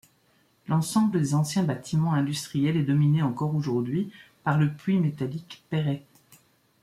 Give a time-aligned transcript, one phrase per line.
[0.67, 4.11] L’ensemble des anciens bâtiments industriels est dominé encore aujourd’hui
[4.43, 6.01] par le puits métallique Perret.